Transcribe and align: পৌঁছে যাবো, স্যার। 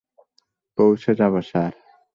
পৌঁছে 0.77 1.11
যাবো, 1.15 1.39
স্যার। 1.41 1.71